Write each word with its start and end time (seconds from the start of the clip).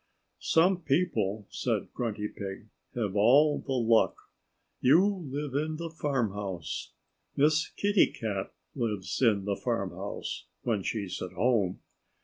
"Some 0.39 0.81
people," 0.81 1.45
said 1.51 1.93
Grunty 1.93 2.27
Pig, 2.27 2.69
"have 2.95 3.15
all 3.15 3.59
the 3.59 3.73
luck. 3.73 4.15
You 4.79 5.05
live 5.29 5.53
in 5.53 5.75
the 5.77 5.91
farmhouse. 5.91 6.93
Miss 7.35 7.67
Kitty 7.69 8.07
Cat 8.07 8.51
lives 8.73 9.21
in 9.21 9.45
the 9.45 9.55
farmhouse 9.63 10.47
when 10.63 10.81
she's 10.81 11.21
at 11.21 11.33
home. 11.33 11.81